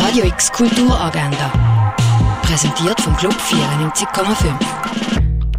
Radio 0.00 0.24
X 0.26 0.52
Kulturagenda. 0.52 1.52
Präsentiert 2.42 3.00
vom 3.00 3.16
Club 3.16 3.34
94,5. 3.34 4.54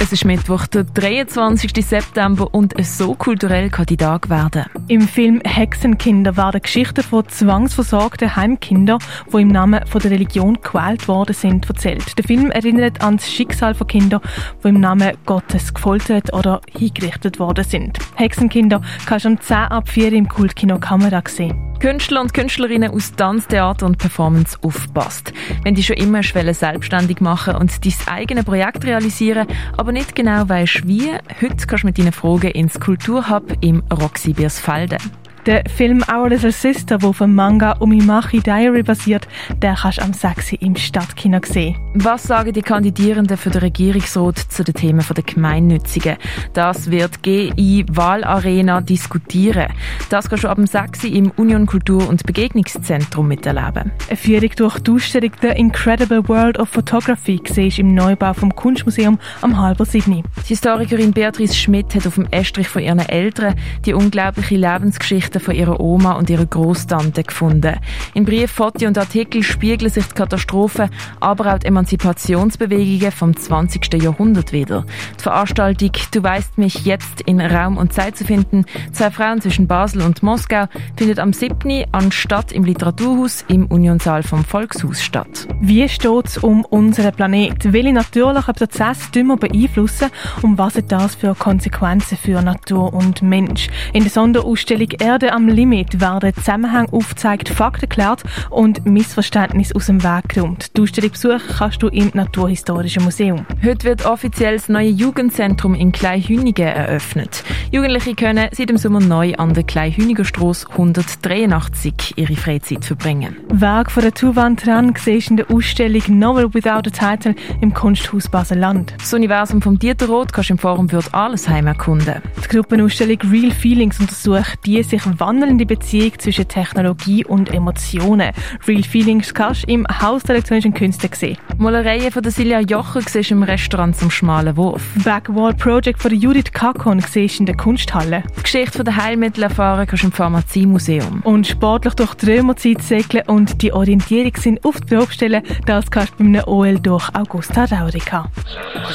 Es 0.00 0.10
ist 0.10 0.24
Mittwoch, 0.24 0.66
der 0.66 0.84
23. 0.84 1.72
September 1.84 2.48
und 2.52 2.74
so 2.82 3.14
kulturell 3.14 3.68
kann 3.68 3.86
die 3.86 3.98
Tag 3.98 4.30
werden. 4.30 4.64
Im 4.88 5.02
Film 5.06 5.42
Hexenkinder 5.44 6.36
werden 6.36 6.62
Geschichten 6.62 7.02
von 7.02 7.28
zwangsversorgten 7.28 8.34
Heimkindern, 8.34 9.00
die 9.32 9.42
im 9.42 9.48
Namen 9.48 9.86
von 9.86 10.00
der 10.00 10.12
Religion 10.12 10.54
gequält 10.54 11.08
worden 11.08 11.34
sind, 11.34 11.68
erzählt. 11.68 12.16
Der 12.16 12.24
Film 12.24 12.50
erinnert 12.50 13.02
an 13.02 13.18
das 13.18 13.30
Schicksal 13.30 13.74
von 13.74 13.86
Kindern, 13.86 14.22
die 14.64 14.68
im 14.68 14.80
Namen 14.80 15.12
Gottes 15.26 15.74
gefoltert 15.74 16.32
oder 16.32 16.62
hingerichtet 16.70 17.38
worden 17.38 17.64
sind. 17.64 17.98
Hexenkinder 18.14 18.80
kannst 19.04 19.26
du 19.26 19.28
am 19.28 19.40
10 19.40 19.56
ab 19.56 19.88
4 19.88 20.14
im 20.14 20.26
Kultkino 20.26 20.78
Kamera 20.78 21.22
sehen. 21.28 21.71
Künstler 21.82 22.20
und 22.20 22.32
Künstlerinnen 22.32 22.92
aus 22.92 23.12
Tanz, 23.16 23.48
Theater 23.48 23.86
und 23.86 23.98
Performance 23.98 24.56
aufpasst. 24.62 25.32
Wenn 25.64 25.74
die 25.74 25.82
schon 25.82 25.96
immer 25.96 26.22
selbstständig 26.22 27.20
machen 27.20 27.56
und 27.56 27.84
dein 27.84 27.94
eigenes 28.06 28.44
Projekt 28.44 28.84
realisieren, 28.84 29.48
aber 29.76 29.90
nicht 29.90 30.14
genau 30.14 30.48
weißt 30.48 30.86
wie, 30.86 31.10
heute 31.40 31.66
kannst 31.66 31.82
du 31.82 31.86
mit 31.88 31.98
deinen 31.98 32.12
Fragen 32.12 32.52
ins 32.52 32.78
Kulturhub 32.78 33.56
im 33.62 33.82
Roxy 33.90 34.32
Biersfelden. 34.32 34.98
Der 35.44 35.64
Film 35.68 36.04
Our 36.08 36.28
Little 36.28 36.52
Sister, 36.52 36.98
der 36.98 37.08
auf 37.08 37.18
dem 37.18 37.34
Manga 37.34 37.72
Umimachi 37.80 38.38
Diary 38.38 38.84
basiert, 38.84 39.26
den 39.60 39.74
kannst 39.74 39.98
du 39.98 40.02
am 40.02 40.12
6. 40.12 40.52
im 40.60 40.76
Stadtkino 40.76 41.40
sehen. 41.44 41.74
Was 41.94 42.22
sagen 42.22 42.52
die 42.52 42.62
Kandidierenden 42.62 43.36
für 43.36 43.50
den 43.50 43.62
Regierungsrat 43.62 44.38
zu 44.38 44.62
den 44.62 44.74
Themen 44.74 45.04
der 45.04 45.24
Gemeinnützigen? 45.24 46.16
Das 46.52 46.92
wird 46.92 47.24
GI 47.24 47.84
Wahlarena 47.90 48.82
diskutieren. 48.82 49.66
Das 50.10 50.30
kannst 50.30 50.44
du 50.44 50.48
ab 50.48 50.58
dem 50.58 50.68
6. 50.68 51.04
im 51.04 51.32
Union 51.32 51.66
Kultur- 51.66 52.08
und 52.08 52.24
Begegnungszentrum 52.24 53.26
miterleben. 53.26 53.90
Eine 54.08 54.16
Führung 54.16 54.50
durch 54.54 54.78
die 54.78 54.92
Ausstellung 54.92 55.32
The 55.40 55.48
Incredible 55.48 56.28
World 56.28 56.60
of 56.60 56.68
Photography 56.68 57.42
siehst 57.44 57.80
im 57.80 57.94
Neubau 57.94 58.32
vom 58.32 58.54
Kunstmuseum 58.54 59.18
am 59.40 59.60
halber 59.60 59.86
Sydney. 59.86 60.22
Die 60.44 60.48
Historikerin 60.50 61.12
Beatrice 61.12 61.56
Schmidt 61.56 61.92
hat 61.96 62.06
auf 62.06 62.14
dem 62.14 62.28
Estrich 62.30 62.68
von 62.68 62.82
ihren 62.82 63.00
Eltern 63.00 63.56
die 63.84 63.92
unglaubliche 63.92 64.54
Lebensgeschichte 64.54 65.31
Geschichten 65.32 65.40
von 65.40 65.54
ihrer 65.54 65.80
Oma 65.80 66.12
und 66.12 66.30
ihrer 66.30 66.46
Großtante 66.46 67.22
gefunden. 67.22 67.78
In 68.14 68.24
Brief, 68.24 68.50
Fotos 68.50 68.82
und 68.82 68.98
Artikeln 68.98 69.42
spiegeln 69.42 69.90
sich 69.90 70.06
die 70.06 70.14
Katastrophen, 70.14 70.90
aber 71.20 71.54
auch 71.54 71.58
die 71.58 71.66
Emanzipationsbewegungen 71.66 73.12
vom 73.12 73.36
20. 73.36 74.02
Jahrhundert 74.02 74.52
wieder. 74.52 74.84
Die 75.18 75.22
Veranstaltung 75.22 75.90
Du 76.10 76.22
weißt 76.22 76.58
mich 76.58 76.84
jetzt 76.84 77.22
in 77.22 77.40
Raum 77.40 77.76
und 77.76 77.92
Zeit 77.92 78.16
zu 78.16 78.24
finden, 78.24 78.66
zwei 78.92 79.10
Frauen 79.10 79.40
zwischen 79.40 79.66
Basel 79.66 80.02
und 80.02 80.22
Moskau, 80.22 80.66
findet 80.96 81.18
am 81.18 81.32
7. 81.32 81.84
anstatt 81.92 82.52
im 82.52 82.64
Literaturhaus 82.64 83.44
im 83.48 83.66
Unionsaal 83.66 84.22
vom 84.22 84.44
Volkshaus 84.44 85.02
statt. 85.02 85.48
Wie 85.60 85.88
steht 85.88 86.26
es 86.26 86.38
um 86.38 86.64
unseren 86.64 87.14
Planet? 87.14 87.72
Welche 87.72 87.92
natürlichen 87.92 88.54
Prozesse 88.54 89.08
wir 89.14 89.36
beeinflussen 89.36 90.10
und 90.42 90.58
was 90.58 90.76
hat 90.76 90.92
das 90.92 91.14
für 91.14 91.34
Konsequenzen 91.34 92.18
für 92.18 92.42
Natur 92.42 92.92
und 92.92 93.22
Mensch? 93.22 93.68
In 93.92 94.02
der 94.02 94.10
Sonderausstellung 94.10 94.88
Erde 95.00 95.21
Erde 95.22 95.34
am 95.34 95.46
Limit 95.46 96.00
werden 96.00 96.34
Zusammenhänge 96.34 96.92
aufgezeigt, 96.92 97.48
Fakten 97.48 97.88
geklärt 97.88 98.24
und 98.50 98.84
Missverständnisse 98.84 99.76
aus 99.76 99.86
dem 99.86 100.02
Weg 100.02 100.30
geräumt. 100.30 100.76
Die 100.76 100.80
Ausstellung 100.80 101.12
besuchen 101.12 101.40
kannst 101.58 101.80
du 101.80 101.86
im 101.86 102.10
Naturhistorischen 102.12 103.04
Museum. 103.04 103.46
Heute 103.64 103.84
wird 103.84 104.04
offiziell 104.04 104.56
das 104.56 104.68
neue 104.68 104.88
Jugendzentrum 104.88 105.76
in 105.76 105.92
Kleinhünigen 105.92 106.66
eröffnet. 106.66 107.44
Jugendliche 107.70 108.16
können 108.16 108.48
seit 108.50 108.68
dem 108.68 108.78
Sommer 108.78 108.98
neu 108.98 109.34
an 109.34 109.54
der 109.54 109.62
Kleinhünigerstrasse 109.62 110.68
183 110.70 112.14
ihre 112.16 112.34
Freizeit 112.34 112.84
verbringen. 112.84 113.36
Werk 113.48 113.92
von 113.92 114.02
der 114.02 114.14
Tuvan 114.14 114.56
Tran 114.56 114.92
siehst 114.98 115.30
in 115.30 115.36
der 115.36 115.50
Ausstellung 115.52 116.18
Novel 116.18 116.52
Without 116.52 116.88
a 116.88 117.14
Title 117.14 117.36
im 117.60 117.72
Kunsthaus 117.72 118.28
Basel-Land. 118.28 118.94
Das 118.98 119.14
Universum 119.14 119.62
vom 119.62 119.78
Dieter 119.78 120.08
Roth 120.08 120.32
kannst 120.32 120.50
du 120.50 120.54
im 120.54 120.58
Forum 120.58 120.90
Würd 120.90 121.14
Allesheim 121.14 121.68
erkunden. 121.68 122.20
Die 122.44 122.48
Gruppenausstellung 122.48 123.18
Real 123.30 123.52
Feelings 123.52 124.00
untersucht 124.00 124.58
die 124.66 124.82
sich 124.82 125.06
wandelnde 125.20 125.66
Beziehung 125.66 126.18
zwischen 126.18 126.48
Technologie 126.48 127.24
und 127.24 127.52
Emotionen. 127.52 128.32
Real 128.66 128.82
Feelings 128.82 129.34
kannst 129.34 129.64
du 129.68 129.72
im 129.72 129.86
Haus 129.86 130.22
der 130.22 130.36
elektronischen 130.36 130.74
Künste 130.74 131.08
sehen. 131.12 131.38
Malereien 131.58 132.10
von 132.10 132.22
der 132.22 132.32
Silja 132.32 132.60
Jocher 132.60 133.02
siehst 133.02 133.30
du 133.30 133.34
im 133.34 133.42
Restaurant 133.42 133.96
zum 133.96 134.10
Schmalen 134.10 134.56
Wurf. 134.56 134.82
Backwall 135.04 135.54
Project 135.54 136.00
von 136.00 136.10
der 136.10 136.18
Judith 136.18 136.52
Kakon 136.52 137.00
siehst 137.00 137.38
du 137.38 137.42
in 137.42 137.46
der 137.46 137.56
Kunsthalle. 137.56 138.22
Die 138.38 138.42
Geschichte 138.42 138.84
der 138.84 138.96
Heilmittel 138.96 139.44
erfahren 139.44 139.86
kannst 139.86 140.02
du 140.02 140.08
im 140.08 140.12
Pharmaziemuseum. 140.12 141.20
Und 141.24 141.46
sportlich 141.46 141.94
durch 141.94 142.14
die 142.14 142.30
Römerzeit 142.30 142.82
segeln 142.82 143.24
und 143.26 143.62
die 143.62 143.72
Orientierung 143.72 144.36
sind 144.36 144.64
auf 144.64 144.80
die 144.80 144.94
Probe 144.94 145.42
das 145.66 145.90
kannst 145.90 146.14
du 146.18 146.24
beim 146.24 146.42
OL 146.46 146.78
durch 146.80 147.08
Augusta 147.14 147.64
Raurica. 147.64 148.28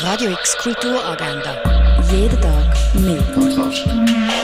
Radio 0.04 0.32
X 0.32 0.58
Kulturagenda. 0.58 1.62
Jeden 2.12 2.42
Tag 2.42 2.96
mehr. 2.96 4.37